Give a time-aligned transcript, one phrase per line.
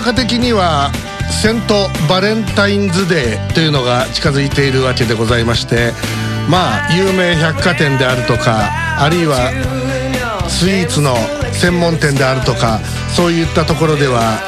[0.00, 0.90] 中的には
[1.42, 5.92] セントバレンタインズデーというのが近づいているわけでございまして
[6.48, 9.52] まあ有名百貨店であるとかあるいは
[10.48, 11.14] スイーツの
[11.52, 12.80] 専門店であるとか
[13.14, 14.40] そういったところでは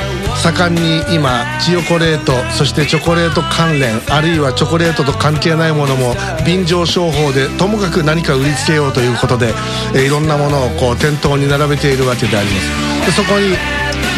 [0.43, 6.15] 盛んに今チヨコレートそしてチョコレート関連あるいはチョコレートと関係ないものも
[6.47, 9.53] 便乗商法でともかく何か売りつけようということで、
[9.95, 12.83] えいろんなものをこう店頭に並べているわけであります。
[13.07, 13.51] でそこに、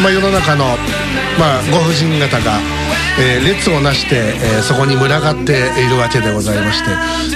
[0.01, 0.77] まあ、世の中の、
[1.37, 2.59] まあ、ご婦人方が、
[3.19, 6.89] えー列をなして、えーそこに群がっているわけでございまして。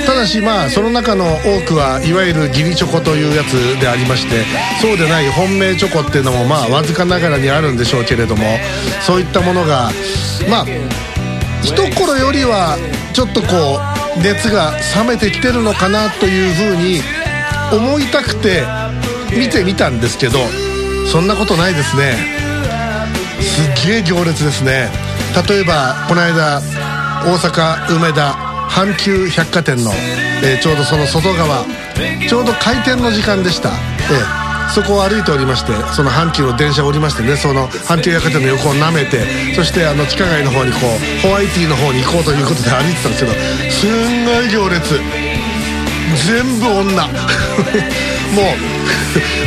[0.06, 4.44] ただしまあその中の多くはいわゆる義理チョコというやつでありまして
[4.82, 8.44] そうでない本命チョコっていうのもまあわずかながらにあるんでしょうけれども
[9.06, 9.92] そういったものが
[10.50, 10.66] まあ
[11.62, 12.78] 一頃よりは
[13.14, 13.80] ちょっとこ
[14.18, 17.02] う熱が冷めてきてるのかなというふうに
[17.72, 18.64] 思いたくて
[19.38, 20.40] 見てみたんですけど
[21.12, 22.39] そんなことないですね。
[23.88, 24.90] げえ行列ですね
[25.48, 26.62] 例えばこの間
[27.26, 28.34] 大阪梅田
[28.70, 29.92] 阪急百貨店の、
[30.44, 31.66] えーちょうどその外側
[32.30, 33.74] ちょうど開店の時間でした、え
[34.46, 43.34] えそこを歩いておりましてその阪急の電車を降りましてねその阪急百貨店の横を舐めてそしてあの地下街の方にこうホワイティの方に行こうということで歩いてたんですけど
[43.72, 44.94] すんごい行列。
[46.28, 47.08] 全部女。
[48.38, 48.54] も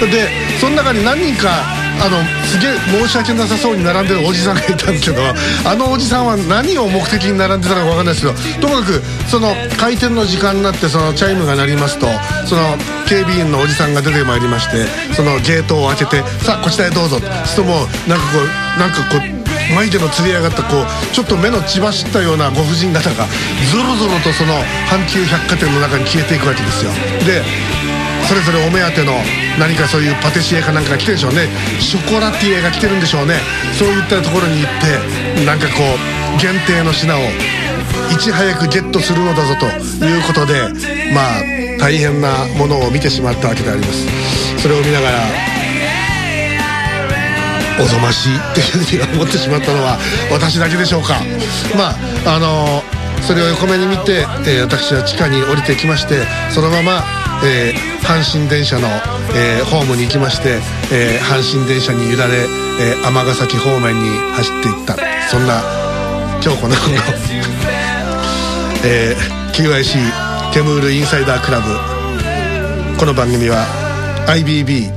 [0.02, 0.06] う。
[0.10, 0.28] で
[0.60, 5.22] その中に何人かあのすげえ申し訳なさそうに並んでるおじさんがいたんですけど
[5.64, 12.06] あのおじさんは何を目的に並んでたのか分かんないですけどともかくその開店の時間になってそのチャイムが鳴りますと
[12.47, 12.76] その
[13.08, 19.42] 警備員のおじさんが出てまいりましてそのゲートを開けて「さあこちらへどうぞ」するともうなんかこうなんかこう
[19.75, 23.26] 眉毛のつり上がったこうちょっと目の血走ったようなご婦人方が
[23.70, 24.54] ゾロゾロとその
[24.91, 26.91] 阪急百貨店の中に消えていくわけですよ。
[27.25, 27.42] で
[28.28, 29.12] それぞれお目当ての
[29.58, 31.48] 何かそういうパティシエかなんかが来てるでしょうね。
[31.80, 33.40] ショコラティエが来てるんでしょうね。
[33.78, 34.70] そういったところに行っ
[35.36, 35.72] てなんかこ
[36.36, 37.20] う限定の品を
[38.10, 39.66] いち早くゲットするのだぞと
[40.06, 40.68] いうことで
[41.12, 41.42] まあ
[41.78, 44.06] 大変なものを見てしまったわけであります。
[44.62, 45.18] それを見ながら
[47.80, 49.98] おぞましいっていうふうに思ってしまったのは
[50.30, 51.20] 私だけでしょうか。
[51.76, 51.90] ま
[52.30, 52.82] ああの
[53.22, 57.04] それを横目に見て、えー私は地下に降りてきましてそのまま、
[57.44, 58.88] えー阪神電車の、
[59.34, 60.60] えーホームに行きまして、
[60.92, 62.34] えー阪神電車に揺られ
[62.80, 64.97] えー尼、崎方面に走っていった。
[65.30, 65.62] そんな
[66.42, 66.92] 今日この頃、
[68.84, 71.76] えー QIC ケムールインサイダークラブ。
[72.98, 73.66] この番組は
[74.28, 74.92] IBB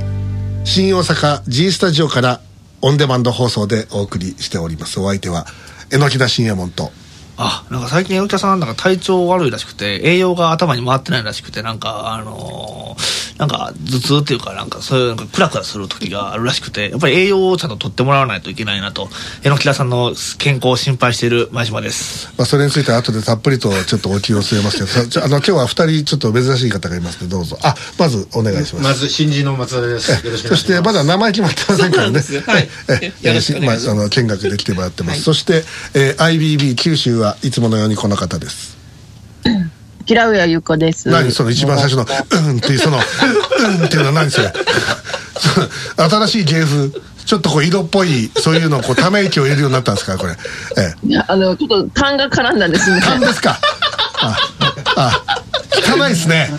[0.64, 2.40] 新大阪 G スタジオから
[2.82, 5.00] オンデマンド放送でお送りしております。
[5.00, 5.46] お相手は
[5.90, 6.92] 榎木田信也門と
[7.38, 19.08] あ、なんか最近、内田さんなんか体調悪いらしくて、栄養が頭に回ってないらしくて、なんか、あのーなんか頭痛っていうか、なんかそういうなんかクラクラする時があるらしくて、やっぱり栄養をちゃんと取ってもらわないといけないなと、
[19.42, 22.32] 榎木田さんの健康を心配している前島です。
[22.36, 30.10] まあ、それについては後でたっぷりとちょっとお気を据えますけどさちょあの今日は2人ちょっと珍しい方がいますのでどうぞあまずお願いしますまず新人の松田です。
[30.10, 30.48] よろしくお願いします。
[30.48, 32.20] そしてまだ名前決まってませんからね。
[32.20, 35.22] はいええよろしくお願いしますまあ、あの見学で来てもらってます。
[35.22, 35.64] そして、
[35.94, 38.75] えー IBB 九州はいつものようにこの方です。
[40.06, 41.08] 平上優子です。
[41.08, 42.06] 何その一番最初の
[42.48, 42.98] 「うん」っていうその
[43.78, 44.52] 「うん」っていうのは何それ？
[46.08, 46.92] 新しい芸風？
[47.26, 50.16] ちょっとこう色っぽいそういうのをこうため息を入れるようになったんですか？
[50.16, 50.32] これ。
[50.78, 51.06] ええ。
[51.08, 53.00] いやあの、ちょっと痰が絡んだんですね。
[53.00, 53.58] 勘ですか？
[54.20, 54.36] あ
[54.96, 55.42] あ
[55.72, 56.50] 汚いですね。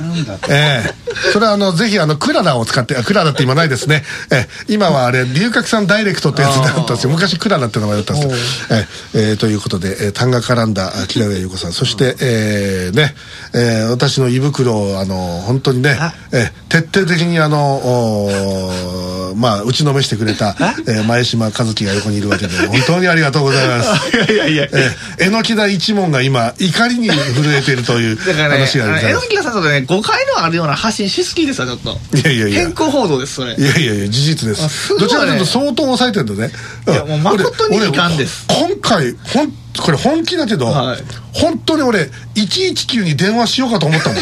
[0.49, 4.03] ええそれはあのぜひあのクララを使ってあクララって今ないですね。
[4.31, 7.09] ええ今はあれ龍角散ダイレクトってやつだったんですよ。
[7.09, 8.35] 昔クララって名前だったんですよ。
[8.71, 11.73] ええええということで、えー、痰が絡んだあ木田上優子さん。
[11.73, 13.15] そして、えーね、
[13.53, 15.15] えー私の胃袋をあの
[15.45, 20.55] 本当にねあ、えー徹底的にあのおーまあ打ちのめしてくれた、
[20.87, 24.17] えー前島和樹が横にいるわけで本当にありがとうございます。
[24.33, 24.63] いやいやいや。
[24.73, 31.97] ええ、榎田一門が今怒りに震えているという話がございま榎木田さんとね、誤解のあるような発信しすぎですわ、ちょっと。
[32.17, 32.59] いやいやいや。
[32.61, 33.55] 変更報道です、それ。
[33.55, 34.63] すいやいやいや事実です。
[34.63, 35.07] あすごいね。
[35.07, 36.53] どちらかというと相当抑えてるんだね
[36.87, 38.45] いやもう誠に俺遺憾です。
[38.49, 41.03] 俺今回ほんこれ本気だけど、はい。
[41.33, 44.17] 本当に俺119に電話しようかと思ったもん。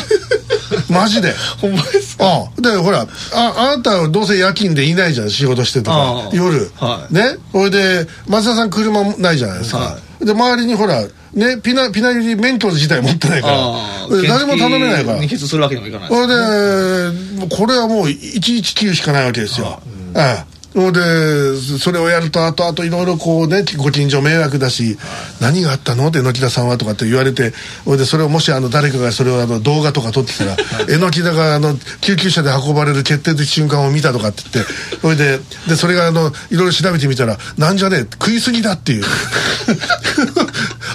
[0.89, 1.33] マジで。
[1.61, 2.25] ほんまですか？
[2.25, 7.13] ああでほらああなたはどうせ夜勤でいないじゃん仕事してとか夜、はい。
[7.13, 7.37] ね？
[7.51, 11.01] それで松田さん車もないじゃないですか、はいで周りにほら
[11.33, 15.21] ねピナピナ入り免許自体持ってないかあらで誰も頼めないから。
[15.27, 19.81] するわけにもいかないそれでもうこれはもう119しかないわけですよ。
[20.15, 20.54] ええ
[20.91, 24.97] でそれをやるとあとあといろいろこうねご近所迷惑だし
[25.39, 26.07] 何があったの？
[26.07, 27.53] って榎田さんはとかって言われて
[27.85, 30.57] それでそれをもしあの誰かがそれをあの動画とか撮ってたら
[30.87, 35.39] 榎田があの救急車で運ばれる決定的瞬間を見たとかって言ってそれで
[35.69, 37.95] でそれがあのいろいろ調べてみたらなんじゃね？
[37.95, 39.05] え食いすぎだっていう。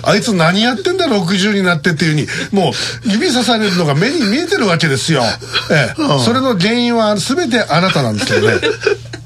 [0.02, 2.72] あいつ何やってんだ？60になってっていうふうにもう
[3.08, 5.22] 指さされるのが目に見えてるわけですよ、
[5.70, 8.60] ええ、それの原因は全てあなたなんですけどね、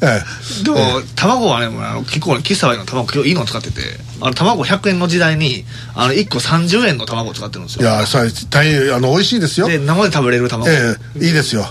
[0.02, 0.22] え
[0.64, 0.76] でも、
[1.16, 3.80] 卵はねもうあの結構喫茶ワイの卵今日いいの使ってて
[4.20, 5.64] あの卵100円の時代に
[5.94, 8.20] あの1個30円の卵を使ってるんですえ、いよやさ
[8.50, 9.68] 大変あの美味しいですよ。
[9.68, 11.64] で生で食べれる卵、ええいいですよ。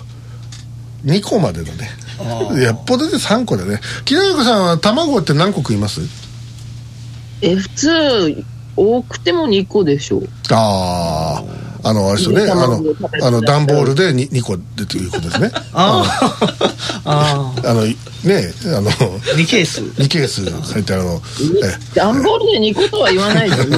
[1.06, 1.90] 2個までだね。
[2.20, 3.80] あやっぽどで3個でね。
[4.06, 6.02] 木田子さんは卵って何個食います？
[7.42, 10.30] え、普通、多くても2個でしょう。
[10.52, 11.44] あ
[11.84, 12.50] ああのあれですよね。
[12.50, 12.82] あの
[13.22, 15.52] あの段ボールで 2, 2個でということですね。
[15.74, 16.04] あ
[17.04, 17.82] あああの
[18.24, 19.82] ねあの2ケース。
[19.82, 21.22] 2ケース入ってあの。
[21.64, 23.78] え段ボールで2個とは言わないでね。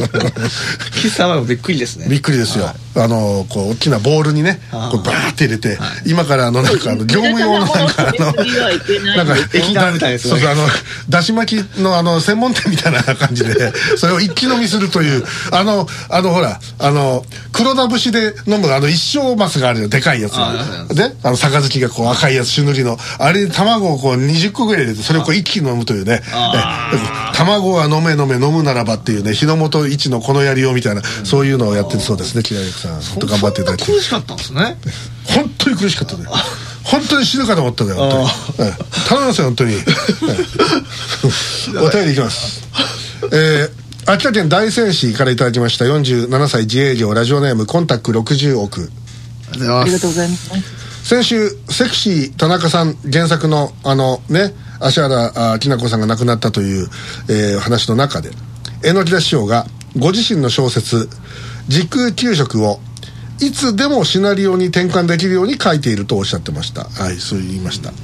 [0.94, 2.08] 喫茶ワイもびっくりですね。
[2.10, 2.66] びっくりですよ、
[2.96, 8.26] あのこう大きなボールにねこうバーって入れて、今からあのなんかあの 業務用のなんかあの
[9.16, 10.68] なんか液体みたいですそうそうあの
[11.10, 19.88] だし巻きのあの専門店みたいな感じで それを一気飲みするというあのあのほらあの黒田節で飲むあの一升マスがあるよ。
[19.88, 20.34] でかいやつ。
[20.36, 22.98] あであの杯がこう赤いやつ朱塗りの。
[23.20, 26.22] あれに卵をこう20個ぐらい入れてそれをこう一気に飲むというね。
[27.34, 33.86] 卵は飲め飲め飲むならばっていうね日の本一のこのやりようみたいな、そういうのをやってるそうですね木田さん本当頑張っていただいて。
[33.86, 34.78] 苦しかったんですね。
[35.26, 36.26] 本当に苦しかったね
[36.84, 38.10] 本当に死ぬかと思ったんだよ本
[38.58, 38.70] 当に。
[38.70, 38.76] ええ。
[39.10, 39.74] 頼みますよ本当に。
[39.74, 39.80] ええ。
[41.80, 42.62] お便りいきます。
[43.32, 48.92] えー秋田県大仙市からいただきました47歳自営業ラジオネームコンタック60億。
[49.52, 50.52] ありがとうございます。
[51.04, 56.88] 先週セクシー田中さん原作のあのね芦原あきなこさんが亡くなったという、
[57.30, 58.30] えー話の中で
[58.84, 59.66] 榎田師匠が
[59.98, 61.10] ご自身の小説
[61.68, 62.80] 「時空給食」を
[63.40, 66.86] いつでもシナリオに転換できるように書いているとおっしゃってました。
[66.86, 67.98] はいそう言いました、ね、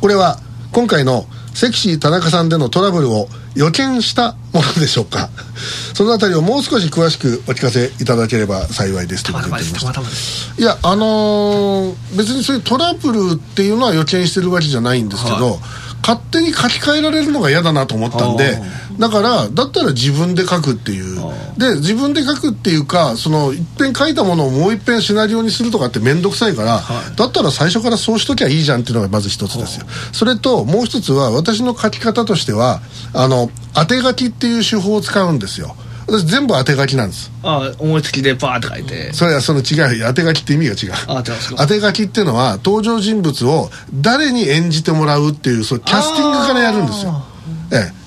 [0.00, 0.38] これは
[0.72, 5.28] 今回のセクシー田中さんでのトラブルを予見したものでしょうか。
[5.94, 10.10] そのあたりをもう少し詳しくお聞かせいただければ幸いですというたまたこと
[10.56, 15.58] でいやあのー別にそういうトラブルっていうのは予見してるわけじゃないんですけど、はい。
[16.02, 18.62] 勝手に書き換えられるのが嫌だなと思ったんで
[18.98, 21.20] だからだったら自分で書くっていう。
[21.20, 27.16] あで自分で書くっていうかその一遍書いたものをもう一遍シナリオにするとかって面倒くさいから、はい。
[27.16, 29.86] だったら最初からそうしときゃいいじゃんっていうのがまず一つですよ。
[30.12, 32.80] それともう一つは私の書き方としては
[33.14, 35.76] あの当て書きっていう手法を使うんですよ。
[36.06, 37.30] 私全部当て書きなんです。
[37.42, 39.12] あ思いつきでバーって書いて。
[39.12, 39.98] それはその違う。
[39.98, 41.24] よ当て書きって意味が違う。
[41.56, 47.27] 当て書きっていうのは登場人物を誰に演じてもらうっていうそうキャスティングからやるんですよ、ええ、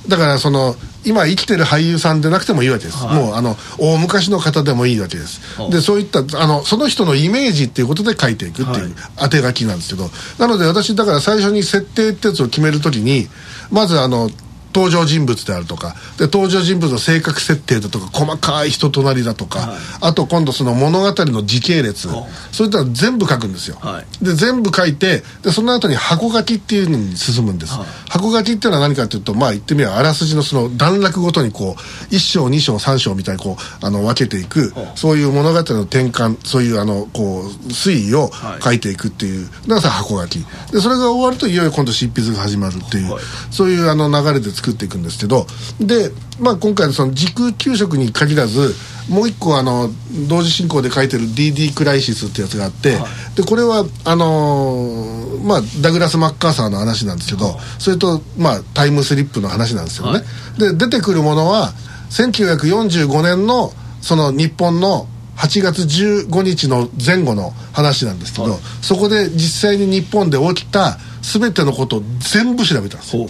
[0.07, 3.15] だからその今生きてる俳優さんでなくてもいいわけです、はい。
[3.15, 5.59] もうあの大昔の方でもいいわけです。
[5.59, 8.93] はあでそういったあのその人のイメージっていうことで書いていくっていうはい。
[9.17, 10.09] 当て書きなんですけど。
[10.37, 13.27] なので私だから最初に設定ってやつを決めるときに
[13.69, 14.29] まずあの
[14.73, 19.77] 登場人物であるとかで登場人物の性格設定だとか細かい人となりだとか、はい。
[20.01, 24.25] あと今度その物語の時系列はそういったの全部書くんですよ、はい。
[24.25, 27.87] で全部書いてでその後に箱書きっていうのに進むんです、はい。
[28.09, 38.61] 箱書きっていうのは何かというとまあ言ってみればあらすじのその段落ごとにこう1章2章3章みたいにこうあの分けていくはあそういう物語の転換そういうあのこう推移をはい。
[38.61, 40.45] 書いていくっていうだから箱書き。
[40.71, 43.23] でそれが終わるといよいよ今度執筆が始まるっていう、はい。
[43.51, 45.47] そういうあの流れで作っていくんですけど
[45.79, 48.75] で、まあ、今回のその時空給食に限らず
[49.09, 49.89] もう一個あの
[50.29, 60.59] 同時進行で書いてる DD クライシスってやつがあって、はでこれはあのーまあ、ダグラス・マッカーサーの話なんですけど、それと、まあ、タイムスリップの話なんですよね、はい。
[60.59, 61.73] で出てくるものは
[62.11, 68.59] 1945年のその日本の8月15日の前後の話なんですけど、はい。
[68.81, 73.27] そこで実際に日本で起きた全てのことを全部調べたんですよ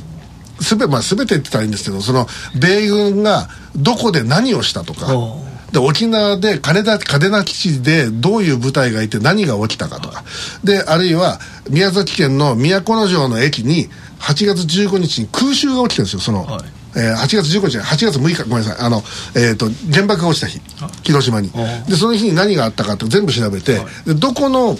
[0.61, 2.27] すべ,、まあ、全てって言ったらいいんですけどその
[2.59, 5.07] 米軍がどこで何をしたとか。
[5.07, 10.23] ほで沖縄で金田嘉手納基地でどういう部隊がいて何が起きたかとか。
[10.63, 11.39] であるいは
[11.69, 13.89] 宮崎県の都城の駅に
[14.19, 16.19] 8月15日に空襲が起きたんですよ。
[16.19, 16.63] その、はい。
[16.93, 18.85] えー8月15日じゃない8月6日ごめんなさい。
[18.85, 19.01] あの、
[19.33, 20.59] えー、と原爆が落ちた日。
[21.03, 21.49] 広島に。
[21.53, 24.07] はいでその日に何があったかって全部調べて、はい。
[24.07, 24.77] でどこの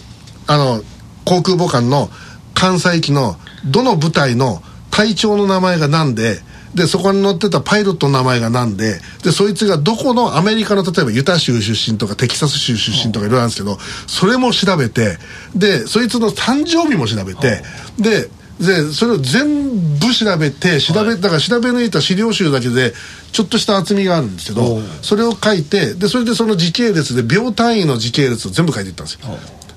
[0.47, 0.83] あの
[1.23, 2.09] 航空母艦の
[2.53, 4.61] 関西機のどの部隊の
[4.91, 6.39] 隊長の名前が何で
[6.75, 15.17] でそこに乗ってたパイロットの名前が何ででそいつがどこのアメリカの例えばユタ州出身とかテキサス州出身とかいろいろあるんですけどそれも調べて
[15.55, 17.61] でそいつの誕生日も調べて
[17.99, 18.29] で
[18.61, 22.93] でそれを全部調べて調べ、だから調べ抜いた資料集だけで
[23.31, 29.21] ちょっとした厚みがあるんですけどそれを書いてでそれでその時系列で秒単位の時系列を全部書いていったんですよ。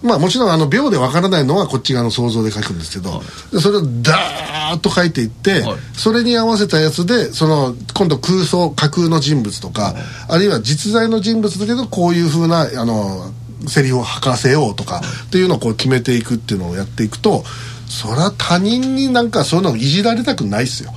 [0.04, 5.78] まあもちろんあの秒でわからないのはこっち側の想像で書くんですけど、でそれをダーッと書いていって、はい。
[5.94, 9.94] それに合わせたやつでその今度空想架空の人物とか、
[10.28, 13.32] あるいは実在の人物だけどこういうふうなあの
[13.66, 17.44] セリフを吐かせようとかっていうのをこう決めていくっていうのをやっていくと
[17.88, 20.92] そりゃ他人になんかそういうのをいじられたくないっすよ。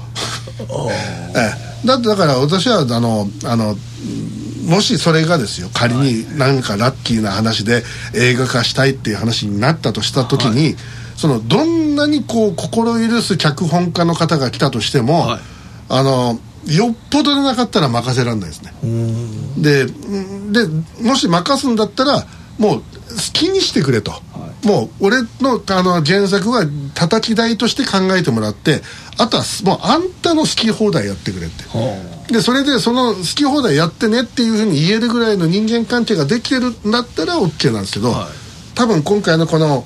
[1.36, 3.78] ええ、だってだから私はあのあの
[4.68, 7.84] もしそれがですよ仮になんかラッキーな話で
[8.14, 10.76] 映画化したいっていう話になったとした時に、
[11.16, 15.40] そのどんなにこう心許す脚本家の方が来たとしても、はい。
[15.90, 18.74] あのよっぽどでなかったら任せられないですね。
[19.58, 20.68] でんで
[21.02, 22.26] もし任すんだったら
[22.58, 22.84] もう好
[23.34, 24.12] きにしてくれと、
[24.68, 28.82] もう俺のあの原作は叩き台として考えてもらって
[29.18, 31.64] あとはもうあんたの好き放題やってくれって。
[32.34, 38.28] でそれでその好き放題やってねっていうふうに言えるぐらいの人間関係ができてるんだったら OK なんですけど、はい。
[38.76, 39.86] 多分今回のこの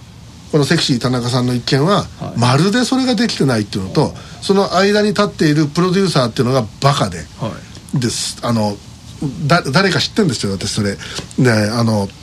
[0.51, 2.39] このセクシー田中さんの一件は、はい。
[2.39, 7.51] まるでそれができてないっていうのとその間に立っているプロデューサーっていうのがバカで、は
[7.93, 7.99] い。
[7.99, 8.39] です。
[8.41, 8.75] あの
[9.45, 10.97] だ誰か知ってるんですよ私それ。
[11.37, 12.20] であのす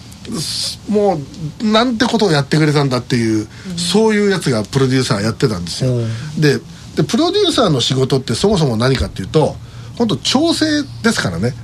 [0.89, 1.21] も
[1.63, 5.93] うなんてことをやってくれたんだっていう、そういうやつがプロデューサーやってたんですよ、
[6.39, 6.61] で
[6.97, 9.57] でプロデューサーの仕事ってそもそも何かっていうと
[9.97, 10.67] 本当調整
[11.03, 11.55] ですからね。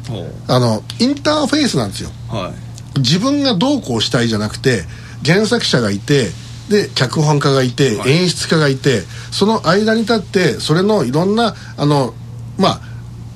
[0.48, 2.10] あのインターフェースなんですよ。
[2.28, 2.52] は
[2.96, 2.98] い。
[3.00, 4.84] 自分がどうこうしたいじゃなくて
[5.24, 6.30] 原作者がいて
[6.68, 8.10] で脚本家がいて、はい。
[8.12, 12.14] 演出家がいてその間に立ってそれのいろんなあの
[12.58, 12.80] まあ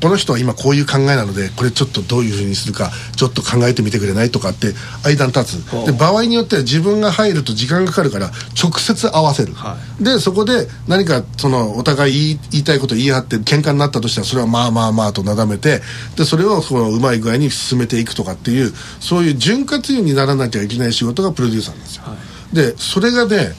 [0.01, 4.73] この人は今こういう考えなのでこれちょっとどういうふうにするかちょっと考えてみてくれないとかって
[5.05, 5.87] 間に立つ。
[5.87, 15.81] で場合によっては自分が入ると時間がかかるから直接合わせる、はでそこで何かそのお互い言いたいこと言い張って喧嘩になったとしたらそれはまあまあまあとなだめて
[16.17, 22.05] でそれをそのうまい具合に進めていくとかっていうそういう潤滑油にならなきゃいけない仕事がプロデューサーなんですよ、
[22.53, 23.53] でそれがね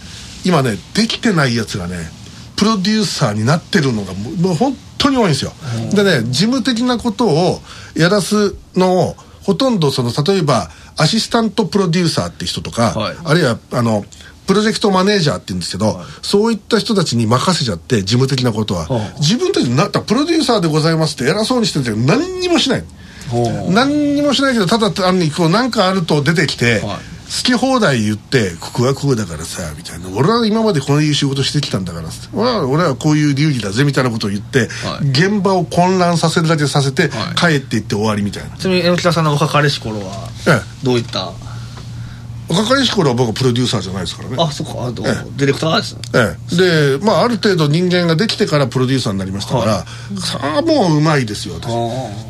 [0.45, 1.97] 今ねできてないやつがね
[2.55, 5.51] プロデューサーになってるのがもうもう本当に多いんですよ、
[5.95, 7.59] でね事務的なことを
[7.95, 13.15] やらすのをほとんどその例えばアシスタントプロデューサーって人とか、はい。
[13.23, 14.05] あるいはあの
[14.45, 19.19] プロジェクトマネージャーって言うんですけど、そういった人たちに任せちゃって事務的なことは、はあ。
[19.19, 22.83] 自分たちになったプロデューサーでございますって偉そうにしてるけど何にもしない。
[23.69, 30.09] 何にもしないけどただ単にこう何かあると出てきて、はい好き放題言ってここはこうだからさみたいな。
[30.09, 35.09] 俺は今までこういう仕事してきたんだから俺は俺はこういう流儀だぜみたいなことを言って、はい。
[35.09, 37.35] 現場を混乱させるだけさせて、はい。
[37.35, 38.57] 帰っていって終わりみたいな。
[38.57, 41.48] ちなみに榎田さんの若かりし頃はえどういったえ
[42.49, 44.35] 若かりし頃は僕はプロデューサーじゃないですからね。
[44.39, 44.87] あそっか。
[44.87, 46.01] あとえディレクターですね。
[46.15, 49.85] ええ、で、まあ、ある程度人間ができてからプロデューサーになりましたから、は
[50.19, 51.67] さあもううまいですよ私。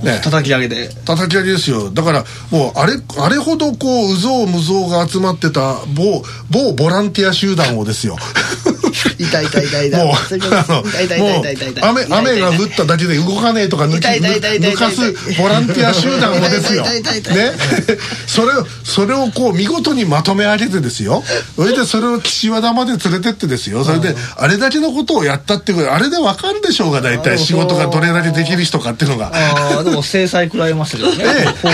[0.04, 0.20] ね。
[0.22, 0.90] 叩き上げで。
[1.06, 1.90] 叩き上げですよ。
[1.90, 8.18] だからもうあれあれほどこううぞうむぞうが集まってた某某ボランティア集団をですよ
[9.18, 10.06] 痛い痛い痛い痛い。
[10.06, 11.44] もうあのもう
[11.82, 17.02] 雨雨が降っただけで動かねえとか抜き抜かすボランティア集団をですよね。
[18.28, 21.24] それをそれをこう見事にまとめ上げてですよ。
[21.56, 23.84] それでそれを岸和田まで連れてってですよ。
[23.84, 27.38] それであれだけのことをやったってあれでわかるでしょうが大体。
[27.40, 29.32] 仕事がどれだけできる人かっていうのが。
[29.34, 31.70] ああでも制裁食らいましたけどねええ。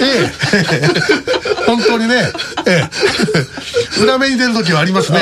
[0.00, 1.46] ええ。
[1.66, 2.14] 本当にね、
[2.66, 2.88] え
[3.98, 5.20] え、 裏目に出る時はありますね。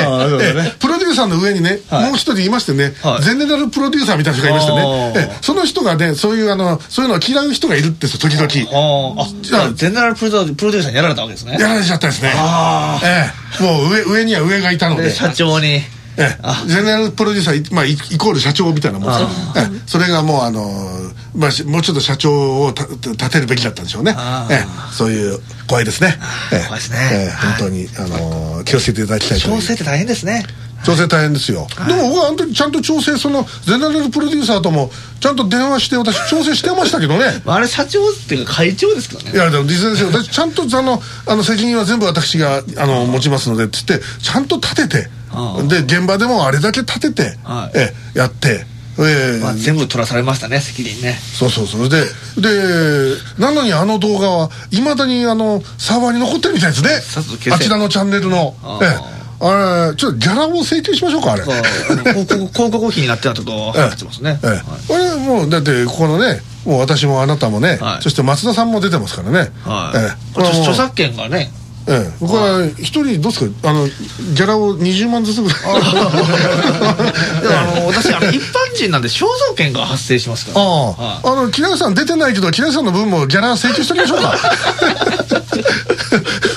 [0.79, 2.09] プロデューサーの上にね、はい。
[2.09, 3.23] もう一人いましてね、はい。
[3.23, 5.13] ゼネラルプロデューサーみたいな人がいましてね。
[5.15, 8.45] ええその人がねそういうあのそういうのを嫌う人がいるんですよ時々。
[8.45, 11.53] ああじゃあゼネラルプロデューサーにやられたわけですね。
[11.59, 12.31] やられちゃったですね。
[12.35, 15.03] あええ、もう上上には上がいたので。
[15.03, 15.81] で社長に。
[16.17, 19.29] ええ、ゼネラルプロデューサー、まあ、イイコール社長みたいなもんですよ。
[19.57, 19.81] ええ。
[19.85, 24.15] それがもうあのーまあ、しもうちょっと社長をた立てるべきだったんでしょうね。
[24.49, 26.17] ええ、そういう怖いですね、
[26.53, 26.65] ええ。
[26.67, 26.97] 怖いですね。
[27.11, 27.31] ええ。
[27.31, 29.55] 本当に、あのー気をつけていただきたいという。
[29.57, 30.45] 調整って大変ですね
[30.83, 37.25] 調整大変ですよ、でも僕はあの時ちゃんと調整そのゼネラルプロデューサーともちゃんと電話して私調整してましたけどね。
[37.45, 39.31] あれ社長っていうか会長ですけどね。
[39.33, 40.09] いやでも実際ですよ。
[40.11, 45.09] 私ちゃんとあのあの責任は全部私があの持ちますのでって言ってちゃんと立てて
[45.67, 47.77] で現場でもあれだけ立てて、はい。
[47.77, 48.65] えやって、
[48.99, 51.19] えまあ全部取らされましたね責任ね。
[51.33, 51.89] そうそうそう。
[51.89, 52.03] で
[52.37, 56.89] でなのにあの動画はいまだにあのサーバーに残ってるみたいですね。
[57.51, 58.55] あちらのチャンネルの。
[58.81, 61.43] ええあれちょっとギャラを請求しましょうかあれ。
[61.43, 61.61] 広
[62.25, 64.49] 告 広告費になってたとこ入ってますね、ええ。
[64.49, 64.61] はい。
[64.87, 68.03] これもうだってここのねもう私もあなたもね、はい。
[68.03, 69.97] そして松田さんも出てますからね、はい。
[69.97, 70.17] ええ。
[70.33, 71.51] これ著作権がね。
[71.87, 73.69] ええ、これは一人どうですか？
[73.69, 75.59] あのギャラを20万ずつぐらい。
[75.59, 75.79] でもあ
[77.79, 80.65] の私あの一般人なんで肖像権が発生しますから。
[80.65, 81.23] ああ、はい。
[81.23, 84.33] あの木梨さん出てないけど木梨さんの分もギャラ請求しておきましょうか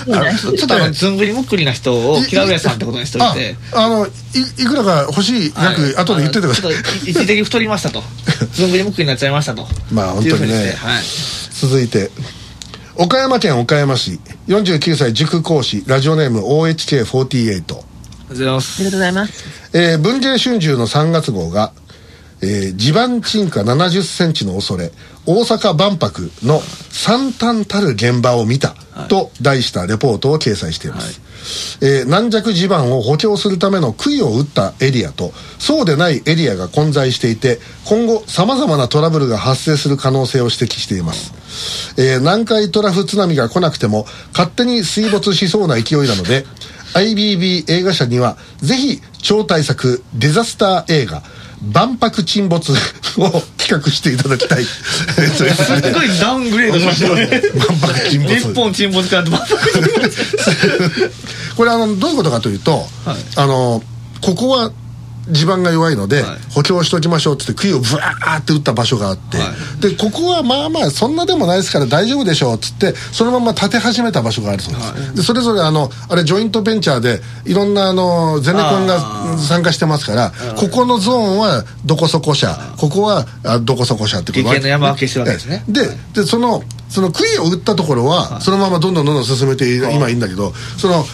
[0.57, 3.57] ちょっとあのずんぐりむっくりな人を平上さんってことにしておいて。
[3.73, 5.97] ああのいいくらか欲しい額、はい。
[5.97, 6.73] 後で言っててください。
[6.73, 8.03] あのちょっと一時的に太りましたと。
[8.55, 9.67] ずんぐりむっくりになっちゃいましたと。
[9.91, 10.77] まあ本当にね。
[10.79, 11.03] はい。
[11.61, 12.11] 続いて。
[12.97, 14.19] 岡山県岡山市。
[14.49, 17.83] 49歳塾講師ラジオネーム OHK48 ありがとう
[18.31, 18.83] ございます。
[18.83, 19.45] ありがとうございます。
[19.73, 21.73] えー文藝春秋の3月号が、
[22.41, 24.91] えー地盤沈下70センチの恐れ
[25.27, 28.75] 大阪万博の惨憺たる現場を見た、
[29.07, 46.45] と題したレポートを掲載しています、えー軟弱地盤を補強するための杭を打ったエリアとそうでないエリアが混在していて今後さまざまなトラブルが発生する可能性を指摘しています、えー南海トラフ津波が来なくても勝手に水没しそうな勢いなので
[46.95, 51.23] IBB 映画社にはぜひ超大作デザスター映画
[51.73, 52.75] 万博沈没を
[53.59, 54.65] 企画していただきたい。
[54.65, 57.43] すっごいダウングレードしましたね。
[57.69, 58.35] 万博沈没。
[58.35, 61.11] 日本沈没から万博沈没。
[61.57, 62.89] これあのどういうことかというと、
[63.37, 63.83] あの
[64.21, 64.71] ここは
[65.31, 66.39] 地盤が弱いので、はい。
[66.51, 85.65] 補強しておきましょうっつって杭をブワーって打った場所があって、はでここはまあまあそんなでもないですから大丈夫でしょうっつってそのまま建て始めた場所があるそうです、でそれぞれあのあれジョイントベンチャーでいろんなあのゼネコンが参加してますからここのゾーンはどこそこ社ここはあどこそこ社ってこと激変の山分けしてるわけですね。
[85.69, 85.73] ええ。
[86.15, 91.05] ででそのその杭を打ったところはそのままどんどんどんどん進めて今いいんだけどその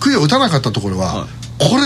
[0.00, 1.26] 杭を打たなかったところは、
[1.58, 1.82] これ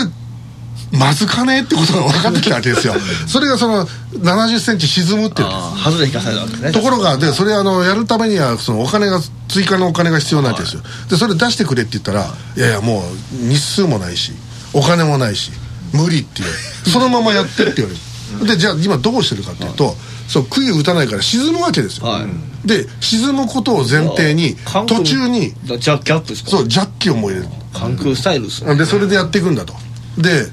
[0.95, 2.93] まずかねってことが分かってきたわけですよ。
[3.27, 5.47] それがその7 0センチ沈むっていう。
[5.47, 6.71] んですあー外れ引かされたわけですね。
[6.71, 12.25] ところがでそれあのやるためにはそのお金が追加のお金が必要なわけですよ、でそれ出してくれって言ったら、
[12.55, 13.03] い、やいやも
[13.33, 14.33] う日数もないし
[14.73, 15.51] お金もないし
[15.93, 16.47] 無理っていう。
[16.89, 17.97] そのままやってって言われ
[18.39, 19.95] るでじゃあ今どうしてるかっていうと、
[20.27, 22.67] そう杭打たないから沈むわけですよ、はい。
[22.67, 24.55] で沈むことを前提に
[24.87, 26.49] 途中にジャッキアップですか？
[26.51, 27.47] そうジャッキをも入れる。
[27.73, 28.75] 関空スタイルですね。
[28.75, 29.73] でそれでやっていくんだと。
[30.17, 30.47] で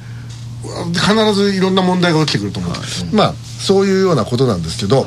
[0.63, 2.73] 必ずいろんな問題が起きてくると思う、
[3.15, 5.07] まあそういうようなことなんですけど、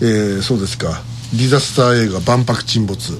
[0.00, 1.02] えーそうですか。
[1.32, 3.12] ディザスター映画「万博沈没」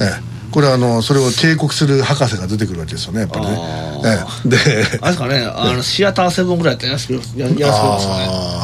[0.00, 0.32] ええ。
[0.52, 3.56] これはあのそれを警告する博士が出てくるわけですよねやっぱりね。
[3.58, 4.48] あええ。
[4.48, 5.44] であれですかね。
[5.44, 8.18] あのシアターセブンぐらいやっややらせてくれますか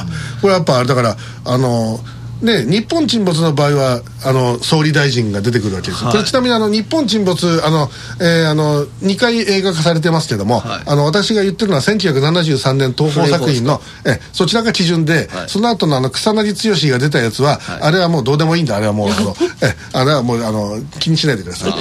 [0.04, 0.12] ね。
[0.42, 2.00] これやっぱあれだからあの
[2.42, 6.00] ね日本沈没の場合はあの総理大臣が出てくるわけです。
[6.00, 6.16] よ、はい。
[6.16, 7.88] これちなみにあの日本沈没あの、
[8.20, 10.82] えーあの2回映画化されてますけども、はい。
[10.86, 15.48] あの私が言ってるのは1973年東宝作品のえそちらが基準で、はい。
[15.48, 18.76] その後のあの草薙剛が出たやつは、あれはもうどうでもいいんだ。
[18.76, 21.74] あれはもうあの えあれはもうあの気にしないでください。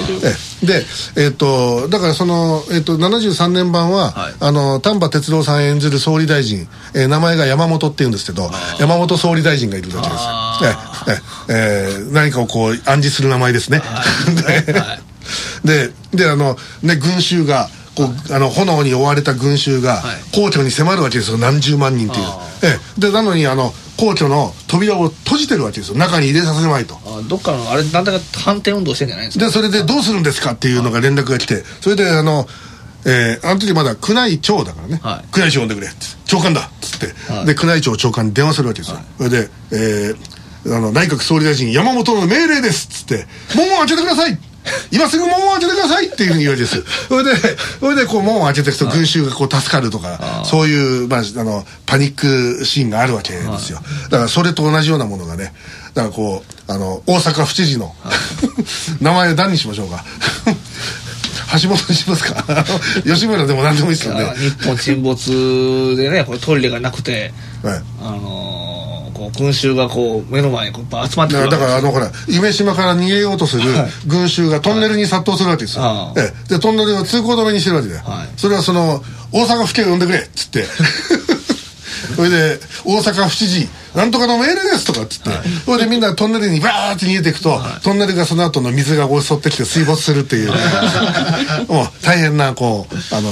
[0.62, 4.34] えでえっ、とだからその、えっと73年版は、はい。
[4.40, 10.47] あの丹波哲郎さん演じる総理大臣、えー名前が山本っていうんですけど山本総理大臣がいるわけですあ
[11.08, 13.82] えええー何かをこう暗示する名前ですね、
[14.66, 15.00] ではい。
[15.64, 20.16] でであのね群衆がこうあの炎に追われた群衆がはい。
[20.34, 21.38] 皇居に迫るわけですよ。
[21.38, 22.26] 何十万人っていう。
[22.26, 23.00] あええ。
[23.00, 25.96] でなのにあの皇居の扉を閉じてるわけですよ。
[25.96, 26.98] 中に入れさせまいと。
[27.04, 29.46] あどっかのあれなんだか反転運動してんじゃないんですか？
[29.46, 32.46] でそれでどうするんですかっていうのが連絡が来てそれであの
[33.04, 35.36] えーあの時まだ宮内庁だからね、はい。
[35.36, 35.88] 宮内庁呼んでくれ
[36.26, 37.46] 長官だっつって、はい。
[37.46, 40.16] で宮内庁長官に電話するわけですよ、それで、えー
[40.74, 43.26] あの内閣総理大臣山本の命令ですっつって。
[43.56, 44.38] 門を開けてください。
[44.90, 47.36] 今すぐ門を開けてくださいっていうふうに言われですそれ で
[47.80, 53.80] それでこう門を開けていくと群衆がこう助かるとかそういう、まあ、あのパニックシーンがあるわけですよ。
[54.10, 55.52] だからそれと同じようなものがね
[55.94, 57.94] だからこうあの大阪府知事の
[59.00, 60.04] 名前何にしましょうか。
[61.62, 62.44] 橋本にしますか。
[63.06, 64.22] 吉村でも何でもいいですよね。
[64.22, 67.82] あ日本沈没でねこれトイレがなくてはい。
[68.02, 68.67] あのー
[69.18, 73.64] こう群衆がこう目の前にこう集まってくるだからあのほら夢島から逃げようとする
[74.06, 78.28] 群衆がトンネルに殺到するわけですよ、ああええでトンネルを通行止めにしてるわけで、はい。
[78.38, 79.02] それはその
[79.32, 80.64] 大阪府警を呼んでくれっつって。
[82.14, 85.30] それで大阪府知事なんとかの命令ですとかっつって、
[85.64, 90.52] それでみんなトンネルにバーって逃げていくと、トンネルがその後の水が襲ってきて水没するっていう。
[91.68, 93.28] もう大変なこうあの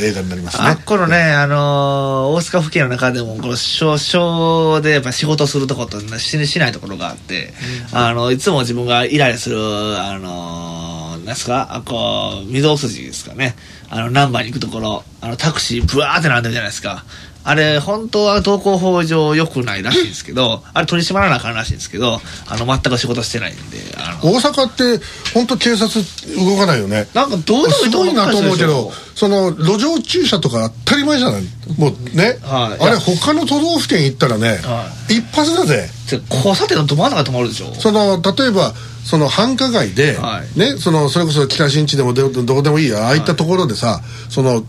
[0.00, 0.64] 映画になりますね。
[0.66, 7.54] あっこのね、あのー大阪府警の中でも、この少々でやっぱ仕事するとことししないところがあって、
[7.92, 9.58] あの、いつも自分がイライラする、
[10.00, 11.68] あのーですか？
[11.70, 13.54] あこう御堂筋ですかね。
[13.88, 15.04] あの難波に行くところ。
[15.20, 17.04] あのタクシーブワーって並んでるじゃないですか
[17.42, 23.78] あれ本当は道交法上良くないらしいんですけどあれ取り締まらなあかんらしいんですけどあの全く仕事してないんで
[24.22, 26.04] 大阪って本当警察
[26.36, 27.08] 動かないよね。
[27.14, 31.42] なんかどうでもすごいなと思うけどその路上駐車とか当たり前じゃない。
[31.78, 32.82] もうね、はい。
[32.82, 35.88] あれ他の都道府県行ったらね、は一発だぜ。
[36.10, 37.74] り交差点のど真ん中で止まるでしょ。
[37.74, 38.72] その例えば
[39.04, 40.58] その繁華街で、はい。
[40.58, 44.64] ねそのそれこそ北新地でもどどこでもいいやああいったところでさ、その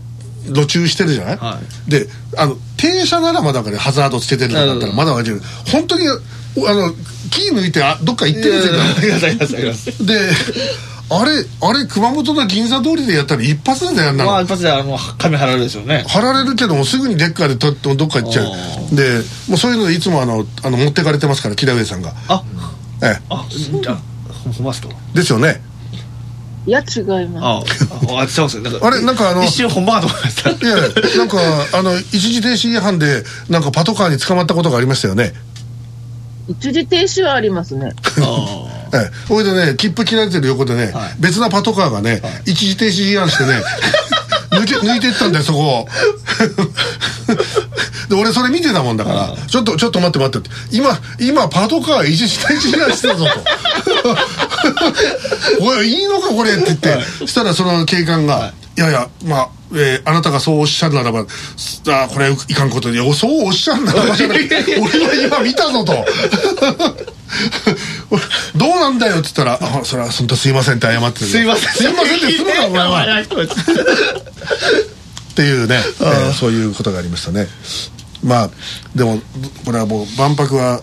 [0.46, 5.40] 路中してるじゃない、はであの停車ならまだわかるハザードつけてるとかだったらまだわかる。
[5.70, 6.92] 本当におあの
[7.30, 10.30] キー抜いてあどっか行ってるんで
[11.10, 14.24] あれあれ熊本の銀座通りでやったら一発でやんな。
[14.24, 16.04] の、まあ一発であの紙貼られるでしょうね。
[16.08, 22.12] 貼られるけどもすぐにデッカーで取ってどっか行っちゃあうでもうそういうのでいつもあのあの持ってかれてますから木田上さんが。
[22.28, 22.42] あ
[23.02, 23.22] ええ。
[23.30, 23.96] あじゃあ
[24.32, 24.88] ほほんまっすか？
[25.14, 25.62] ですよね。
[26.64, 27.81] いや、違います。
[28.08, 28.62] あああ違うんですよ。
[28.62, 30.50] なんかあれなんかあの一瞬ほんまかと思いました。
[30.50, 30.76] いや
[31.18, 31.38] なんか
[31.72, 35.32] あの一時停止違反でなんかパトカーに捕まったことがありましたよね。
[36.48, 37.92] 一時停止はありますね。
[38.20, 39.10] あええ。
[39.26, 41.14] それでね切符切られてる横でね、はい。
[41.20, 43.62] 別なパトカーがね、一時停止違反してね
[44.50, 45.88] 抜け抜いてったんだよそこを
[48.12, 53.30] で俺それ見てたもんだから「ちょっとちょっと待って待って」って今今パトカー一時停止違反してたぞと
[55.64, 58.80] 「おいいいのかこれ」って言って、そしたらその警官が「い。
[58.80, 66.04] やいやまあえーあなたがそうおっしゃるならばあこれいかんことでおそうおっしゃるならばじゃなくて俺は今見たぞと。
[68.56, 71.72] どうなんだよって言ったら「あそれは本当すいません」って謝ってるすいません。
[71.72, 73.06] すいませんってするなお前は。
[75.32, 77.48] っていうね、えーそういうことがありましたね
[78.22, 78.50] まあ
[78.94, 79.18] でも
[79.64, 80.80] これはもう万博は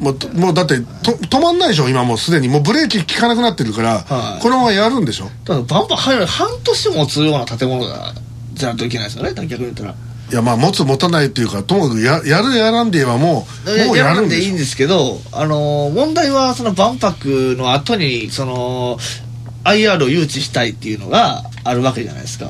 [0.00, 2.48] もうもうだってと止まんないでしょ今もうすでに。
[2.48, 4.42] もうブレーキ効かなくなってるから、はい。
[4.42, 5.30] このままやるんでしょ？
[5.44, 8.12] ただバンバン入る半年持つような建物が
[8.54, 9.94] じゃないといけないですよね逆に言ったら。
[10.32, 18.98] いやまあ持つ持たないっていうかともかくややるやらんで言えばもうもうやるんでいいんですけどあの問題はその万博の後にその
[19.64, 22.46] IR を誘致したいっていうのがあるわけじゃないですか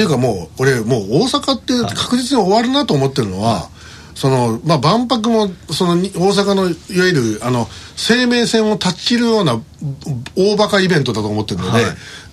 [0.00, 3.68] っていうかもう俺もう大阪って確実に終わるなと思ってるのは、
[4.14, 9.60] そのまあ万博もそのに大阪のいわゆるあの生命線を断ち切るような
[10.36, 11.84] 大バカイベントだと思ってるので、はい。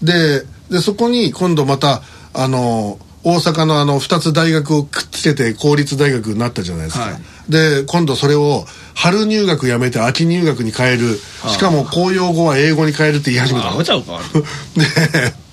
[0.01, 2.01] ででそこに今度また
[2.33, 7.51] あの大阪のあの2つ大学をくっつけて公立大学になったじゃないですか、はい。
[7.51, 8.63] で今度それを
[8.95, 11.17] 春入学やめて秋入学に変える。
[11.49, 13.79] しかも公用語は英語に変えるって言い始めたの。
[13.79, 14.19] あちゃうか。
[14.75, 15.46] で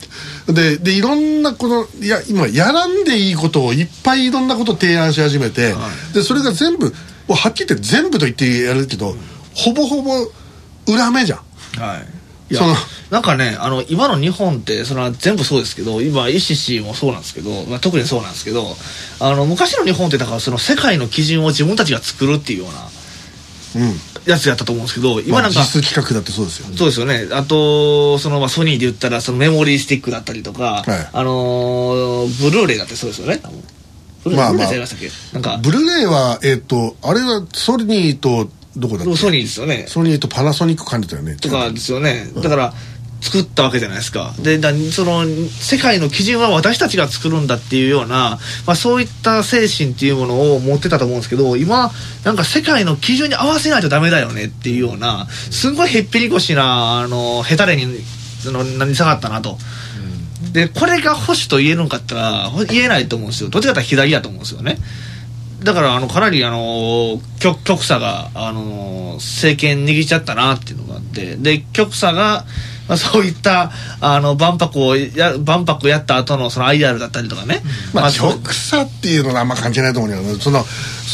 [0.47, 5.75] ででいろんなこといや今やらんでいいことをいっぱいいろんなことを提案し始めて、
[6.13, 6.93] でそれが全部
[7.29, 9.15] はっきり言って全部と言ってやるけど、
[9.55, 10.31] ほぼほぼ
[10.87, 11.39] 裏目じゃん。
[11.81, 12.07] はい。
[12.51, 12.75] いやその
[13.11, 18.67] なんかねあの今の日本ってそれは全部そうですけど今イシシもそうなんですけど、まあ、特にそうなんですけど
[19.21, 22.67] あの昔の日本ってだからその世界の基準を自分たちが作るっていうよ
[23.75, 23.95] うなうん
[24.27, 27.29] やつやったと思うんですけど今まあなんか、実質企画だってそうですよそうですよね。
[27.33, 33.39] あと、その、まあ、ソニーで言ったら、そのメモリースティックだったりとか、はいあのーブルーレイだってそうですよね。
[33.43, 33.63] 多分
[34.25, 34.73] ブルーレイ、まあまあ
[35.35, 39.17] なんか、ブルーレイはえっ、とあれはソニーとどこだっけ？
[39.17, 39.85] ソニーですよね。
[39.87, 42.27] ソニーとパナソニック管理だよねとかですよね。
[42.43, 42.75] だから、
[43.25, 44.35] 作ったわけじゃないですか。
[44.39, 51.91] で、だその、世界の基準は私たちが作るんだっていうような、まあ、そういった精神っていうものを持ってたと思うんですけど、今、
[52.23, 57.87] なんか世界の基準に合わせないとダメだよねっていうような、すごいへっぴり腰な、あの、ヘタレに、
[58.43, 59.57] その、何下がったなと。
[60.53, 63.49] で、これが保守と言えるんかったら、ほ言えないと思うんですよ。
[63.49, 64.77] どっちかって左だと思うんですよね。
[65.65, 72.45] だから、あの、かなり、あの、極、極左が、あの、政権握っちゃったなっていうのがあって、で、極左が、
[72.89, 73.71] まあ、そういった、
[74.01, 77.63] あの、万博をや、万博やった後の、その IR だったりとかね。
[77.93, 80.65] まあ極左っていうのはあんま関係ないと思うんだけどその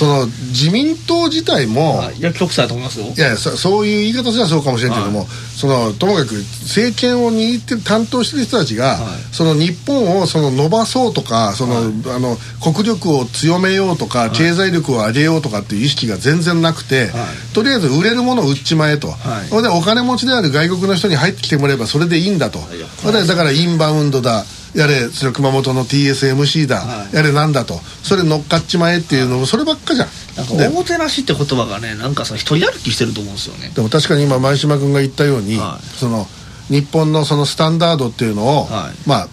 [0.01, 2.23] その自民党自体も、い。
[2.23, 3.07] や、極左だと思いますよ。
[3.07, 9.21] いやいやそそういう言い方じゃそうかもしれんけども、そのともかく政権を握ってる担当してる人たちが、はい。
[9.33, 17.55] その日本をその伸ばそうとかその、あの国力を強めようとか、経済力を上げようとかっていう意識が全然なくて、はい。
[17.55, 19.49] とりあえず売れるものを売っちまえと、はい。
[19.49, 24.45] それでお金持ちである外国の人に入ってきてもらえばそれでいいんだと、だからインバウンドだ。
[24.73, 27.17] やれそれ熊本の TSMC だ、はい。
[27.17, 27.81] やれなんだと。
[28.05, 30.09] それ乗っかっちまえっていうのもそればっかじゃん。
[30.37, 33.73] なんか、でおもてなしって言葉がね、なんかその一人歩きしてると思うんですよね。
[33.75, 35.99] でも確かに今前島君が言ったように、はい。
[35.99, 36.29] その
[36.69, 39.09] 日本のそのスタンダードっていうのを、はい。
[39.09, 39.29] まあ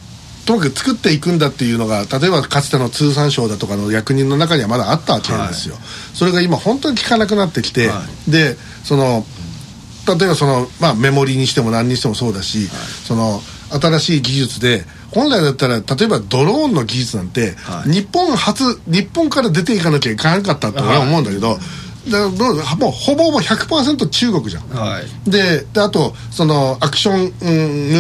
[0.48, 5.76] ともかく作っていくんだっていうのが例えばかつての通産省だとかの役人の中にはまだあったわけですよ、
[6.14, 9.26] それが今本当に効かなくなってきて、はでその
[10.16, 12.68] 例えばその、まあ、メモリにしても何にしてもそうだし、
[13.06, 17.92] その新しい技術で本来だったら例えばドローンの技術なんて、はい。
[17.92, 21.60] 日本初日本から出ていかなきゃいかなかったと俺は思うんだけど、だか
[22.10, 24.70] らどうもうほぼほぼ100%中国じゃん。
[24.70, 25.30] はい。
[25.30, 27.34] でであとそのアクション、うん、ム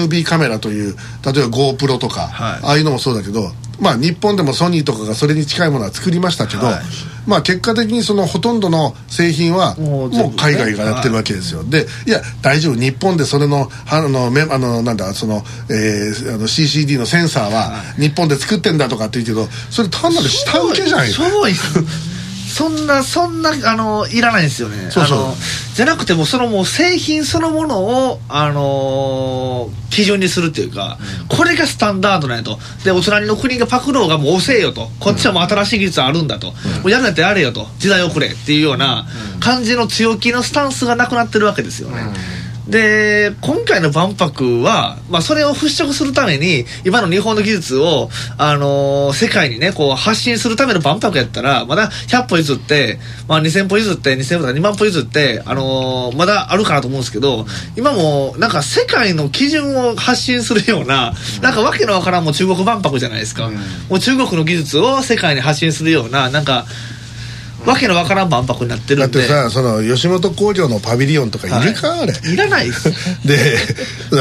[0.06, 2.60] ービーカメラという例えば GoPro とか、はい。
[2.63, 6.84] ああいうのもそうだけどまあ日本でもソニーとかがそれに近いものは作りましたけど、はい。
[7.28, 21.48] まあ結果的にそのほとんどの製品はももう海外がやってるわけですよ、でいや大丈夫日本でそれのあのめあのなんだその,、えーあの CCD のセンサーは日本で作ってんだとかって言うけどそれ単なる下請けじゃないそう
[22.58, 24.89] そんなそんなあのいらないんですよね。
[24.89, 25.20] そうそう。
[25.76, 32.58] じゃなくてもうそのもう製品そのものをあのー基準にするっていうか、これがスタンダードなんやと。
[32.84, 34.89] でお隣の国がパクろうがもう遅えよと。
[35.00, 36.54] こっちはもう新しい技術あるんだと、も
[36.86, 37.67] うやるんやったらやれよと。
[37.78, 39.06] 時代遅れっていうような
[39.39, 42.02] 感じの強気のスタンスがなくなってるわけですよね、
[42.69, 63.49] で今回の万博は、まあ、それを払拭するために今の日本の技術を、あのー世界にねこう発信するための万博やったらまだ100歩譲って、まあ、2000歩譲って2000歩とか2万歩譲って、あのーまだあるかなと思うんですけど今もうなんか世界の基準を発信するようななんかわけのわからんもう中国万博じゃないですか、
[63.89, 66.65] もう中国の技術を世界に発信するようななんか
[67.67, 72.13] わけのわからん万博になってだってるんでさその吉本興業のパビリオンとかいるか、あれ。
[72.32, 72.89] いらないです。
[73.27, 73.58] で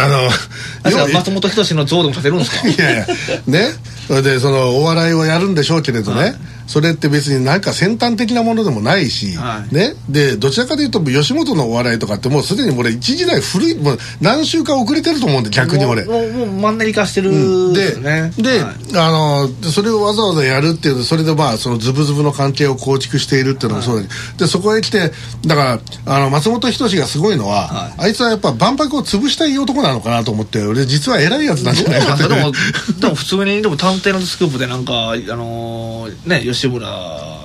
[0.03, 2.69] あの松本人志の像でも立てるんですか？
[2.69, 3.07] いやいや。
[3.47, 3.71] ね。
[4.09, 6.35] それでそのお笑いをやるんでしょうけれどね、
[6.67, 9.75] それって別になんか先端的なものでもないし、はい。
[9.75, 9.95] ね。
[10.09, 16.05] でどちらかというと吉本のお笑いとかってもうすでに俺一時代古いもう何週間遅れてると思うんで逆に俺。
[16.05, 18.75] もうもうマンネリ化してるでですね、で、はい。
[18.97, 25.13] あのそれをわざわざやるっていうそれでまあそのズブズブの関係を構築しているっていうのもそうだけど、でそこへ来て
[25.47, 27.95] だからあの松本人志がすごいのは、はい。
[27.99, 32.53] あいつはやっぱ万博を潰したい男なのかなと思って俺実は偉いやつなんじゃないかってでも
[33.01, 36.87] でも普通にでも探偵のスクープでなんかあのーね吉村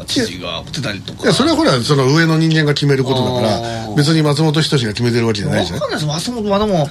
[0.08, 1.24] 知事が出たりとか。
[1.24, 5.80] いやそれはほらその上の人間が決めることだから別に松本人志が決めてるわけじゃないじゃん。
[5.80, 6.80] わかんないです松本はでも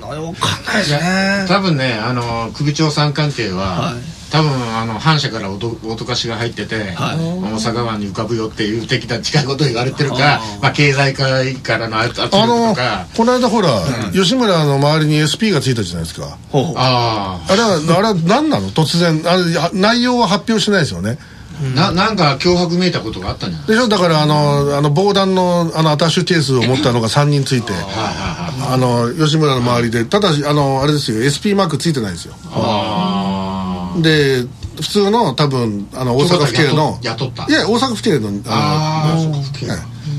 [0.00, 1.44] わかんないですね。
[1.48, 3.94] 多分ねあの首長さん関係は、はい。
[4.30, 7.16] 多分あの反社からおとかしが入ってて、はい。
[7.16, 13.68] 大阪湾に浮かぶよっていう的な近いことを言われてるかまあ、経済界からの圧圧力あのとかこの間ほら、
[14.12, 16.36] 吉村の周りに SP がついたじゃないですか。
[16.50, 16.64] ほう。
[16.64, 18.70] ほうああれはあれは何なの？
[18.70, 21.16] 突然あれや内容は発表してないですよね。
[21.20, 21.33] あ、
[21.74, 23.68] ななんか脅迫めいたことがあったんじゃない？
[23.68, 23.88] でしょ？
[23.88, 31.20] だからあのあの防弾のあのアタッシュケースを持ったのが3人ついてあの吉村の周りでただしあのあれですよ。
[31.22, 32.34] SP マークついてないですよ。
[32.52, 34.44] あで
[34.76, 37.46] 普通の多分あの大阪府警の雇った。
[37.48, 39.38] いや大阪府警のあのは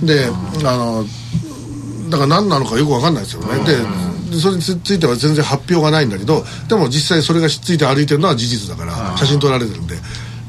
[0.04, 0.26] いで
[0.65, 1.06] あの
[2.10, 3.60] だから何なのかよく分かんないですよね。
[3.65, 3.76] で
[4.36, 9.95] でそれにつついては全然発表がないんだけどでも実際それがついて歩いてるのは事実だから写真撮られてるんで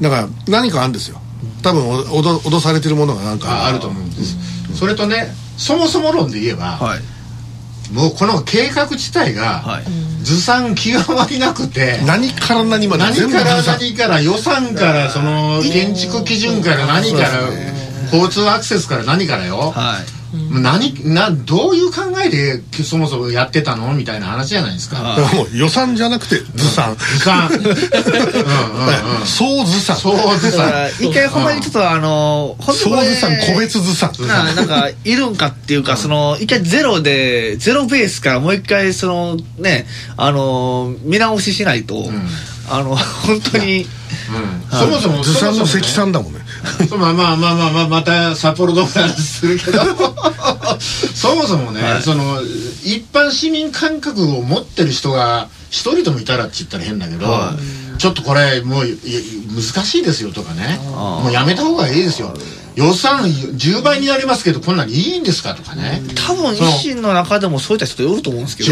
[0.01, 1.19] だから何かあるんですよ。
[1.63, 4.37] 多分お脅脅されてるものがなんかああると思うんです。
[4.77, 6.99] それとねそもそも論で言えば、はい。
[7.93, 9.83] もうこの計画自体が、はい。
[10.23, 17.29] ずさん極まりなくて何から何まで何から何から予算からその建築基準から何から
[18.11, 25.17] 交通アクセスから何からよ、はいもう何などういう考えでそもそもやってたのみたいな話じゃないですか、
[25.53, 26.97] 予算じゃなくてずさん。
[26.97, 27.53] ずさん。
[27.55, 27.73] うんうんう
[29.23, 29.25] ん。
[29.25, 29.97] 総ずさん。
[29.97, 34.27] そうずだかさら一回ほんまにちょっとあの本当総これずさん個別ずさん。
[34.27, 39.87] ななんかいるんかっていうか、その一回ゼロでゼロベースからもう一回そのね
[40.17, 42.11] あの見直ししないと、
[42.69, 43.87] あの本当に。
[44.71, 44.79] うん。
[44.79, 46.39] そもそもずさんの積算だもんね。
[46.39, 46.46] そう
[46.97, 49.79] まあまあまあまあまあまた札幌ドームの話するけど。
[51.15, 52.03] そもそもね、はい。
[52.03, 52.39] その
[52.83, 57.55] 一般市民感覚を持ってる人が一人でもいたらって言ったら変だけど、は
[57.97, 58.97] ちょっとこれもうい
[59.55, 60.79] 難しいですよとかね。
[60.83, 62.33] もうやめた方がいいですよ
[62.77, 68.69] 予算10倍になりますけどこんなにいいんですかとかね、多分維新の中でもそういった人いると思うんですけど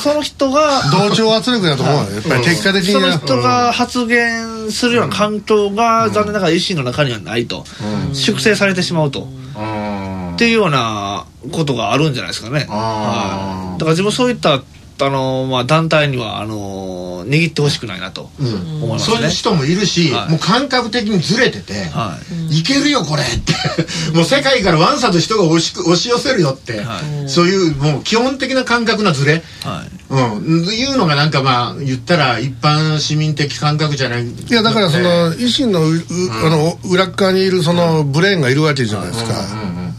[0.00, 2.10] その人が同調圧力だと思うよ。
[2.12, 7.64] やっぱり結果的にそのは人が発言するような環境が残念ながら維新の中にはないと、
[8.12, 10.12] 粛清されてしまうと、うん。
[10.34, 14.62] っていうようなことがあるんじゃないですかね、はい、だから自分そういった
[15.00, 18.46] あの、まあ、団体にはあの握ってほしくないなとうん。
[18.82, 19.16] 思いますね。
[19.16, 20.30] そういう、人もいるし、はい。
[20.30, 22.18] もう感覚的にずれてて、は
[22.50, 22.60] い。
[22.60, 23.52] いけるよこれって。
[24.14, 27.28] もう世界からワンサと人が押し押し寄せるよって、はい。
[27.28, 30.02] そういうもう基本的な感覚なズレ、はい。
[30.10, 34.26] うん、いうのがなんかまあ言ったら一般市民的感覚じゃない。
[34.26, 36.00] いいやだからその維新のう、う
[36.44, 39.30] あの裏っ側にいるそのブレーンがいるわけじゃないですか、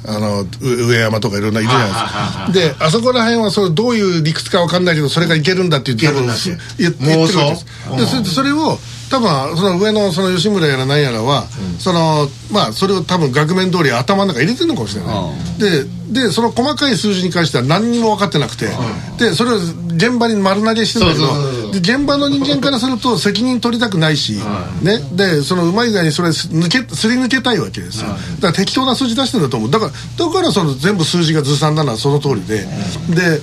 [0.06, 2.50] あのう上山とかいろんないるじゃないですか。
[2.52, 7.66] であそこら辺はそれどういう理屈かわかんないけどそれがいけるんだって言ってるんだって言ってるわけです。
[7.98, 8.78] でそれでそれを
[9.14, 11.46] 多分その上のその吉村やら何やらは、
[11.78, 15.14] そのまあそれを多分額面通り頭の中入れてるのかもしれな
[15.60, 18.70] い、ででその細かい数字に関しては何にも分かってなくて、
[19.20, 24.40] でそれを現場に丸投げしてるんだけどで現場の人間からすると責任取りたくないし、
[24.82, 29.70] ね、でそのうまい具合にそれ抜けすり抜けたいわけですよ、だから適当な数字出してるんだと思う。
[29.70, 32.66] だからだからその全部数字がずさんなのはその通りで、
[33.14, 33.40] で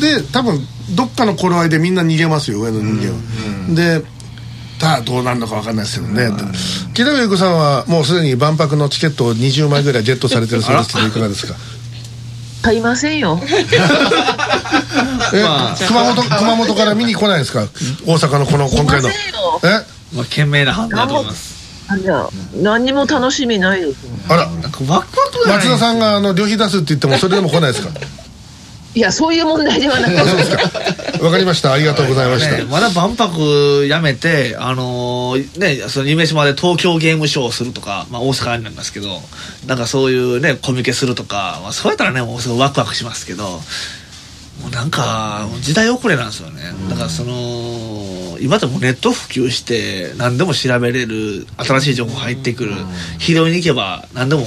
[0.00, 4.19] で多分どっかの頃合いでみんな逃げますよ上の人間は、で
[4.80, 6.30] ただどうなるのか分かんないですけどね、
[6.94, 11.54] 木田優子さんはもうすでに万博のチケットを20枚ぐらいゲットされてるそうですけど いかがですか？
[12.62, 13.40] 買いませんよ。
[15.32, 15.42] え、
[15.86, 17.66] 熊本熊本から見に来ないですか？
[18.06, 19.08] 大阪のこの今回の。
[19.10, 19.12] え？
[20.14, 21.60] まあ賢明な判断だと思います。
[21.88, 23.98] あじゃあ何にも楽しみないです。
[24.28, 24.46] あら。
[24.46, 27.90] なんかワクワク松田さんがあの旅費出すって言ってもそれでも来ないですか？
[28.94, 30.14] いや、そういう問題ではなく。
[31.24, 31.72] わかりました。
[31.72, 39.22] ありがとうございました、ね、まだ万博やめて、あのーね、その夢島で東京ゲームショーをするとか、まあ、大阪になりますけど、
[39.66, 46.62] なんかそういうね、コミケするとか、まあ、そうやったらね、もうすごいワクワクしますけど、もうなんか、時代遅れなんですよね。
[46.90, 52.72] だからその、今でもネット普及して、何でも調べれる、新しい情報入ってくる、
[53.18, 54.46] 拾いに行けば、何でも、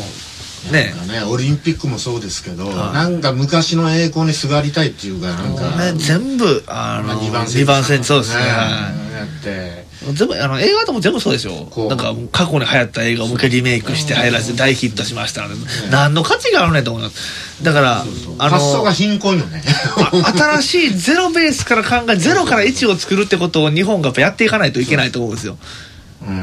[0.71, 8.41] ね、ね、オリンピックもそうですけど、なんか昔の栄光にすがりたいっていうかなんか、ね全部、あの、まあ、2番二番線、そうですね。
[8.43, 9.13] はい。
[9.13, 9.83] やって。
[10.11, 11.67] 全部あの映画でも全部そうですよ。
[11.69, 11.87] こう。
[11.87, 15.55] なんか過去に流行った映画をもう一回リメイクして流行らせて大ヒットしましたので
[15.89, 19.61] 何の価値があるねんと思いますだからあ発想がの貧困よね。
[20.11, 25.53] あ新しいゼロベースから考えゼロから1を作るってことを日本がやっぱやっていかないといけないと思うんですよ。
[25.53, 25.92] うん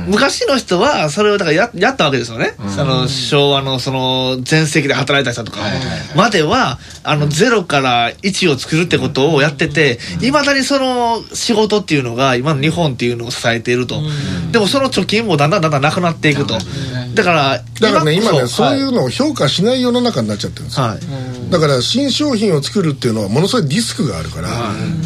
[0.06, 5.60] 昔の人はそれをだからややったわけですよね、その昭和のその全盛期で働いた人とか。
[6.14, 14.00] まではあのゼロから1を作るってことをやってていまだにその仕事っていうのが今の日本っていうのを支えていると。
[14.52, 16.58] でもその貯金もだんだんだんだんなくなっていくと。
[17.14, 20.98] だからだからね今ねそういううのを評価しない世の中になっちゃってるんですよ、はい
[21.50, 24.48] だから新商品を作るっていうのはものすごいリスクがあるから、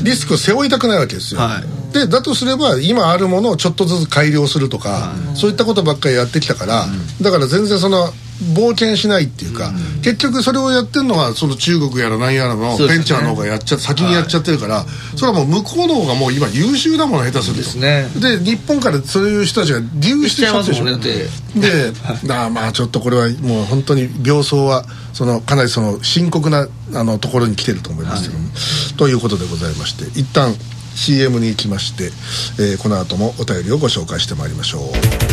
[0.02, 6.86] リスクを背負いたくないわけですよ、はでだとすれば今あるものをちょっとずつ改良するとか、そういったことばっかりやってきたから、
[7.22, 8.12] だから全然その
[8.54, 14.84] 冒険しないっていうか、結局それをやってるのはその中国やら何やらのベンチャーの方がやっちゃ先にやっちゃってるから、
[15.16, 17.62] それはもう向こうの方がもう今優秀だもの下手すると。
[17.62, 18.08] ですね。
[18.16, 21.60] で日本からそういう人たちが流出しちゃってるでしょ。
[21.60, 21.92] で
[22.26, 28.48] だまあちょっとこれはもう本当に病巣はそのかなりその深刻なあのところに来てると思いますけども、
[28.96, 30.54] ということでございまして一旦
[30.96, 32.04] CM に行きまして、
[32.58, 35.23] えーこの後もお便りをご紹介してまいりましょう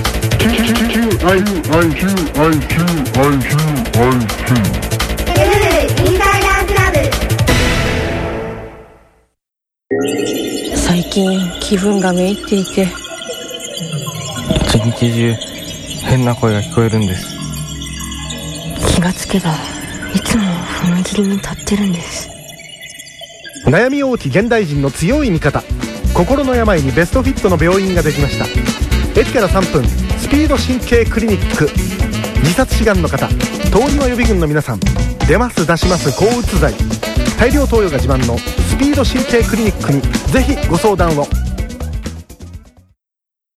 [10.75, 12.87] 最近気分がめいっていて。
[14.65, 15.33] 一日中
[16.05, 17.27] 変な声が聞こえるんです。
[18.95, 19.51] 気がつけば
[20.15, 22.29] いつも踏切に立ってるんです。
[23.67, 25.63] 悩み多き現代人の強い味方。
[26.15, 28.45] 心の病にベストフィットの病院ができました。
[29.19, 31.67] 駅から3分スピード神経クリニック。
[32.41, 33.35] 自殺志願の方通
[33.91, 34.79] り魔予備軍の皆さん
[35.27, 36.73] 出ます出します抗うつ剤。
[37.39, 41.40] 大量投与が自慢のスピード神経クリニックにぜひご相談を。